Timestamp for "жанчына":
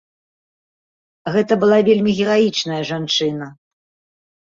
2.95-3.55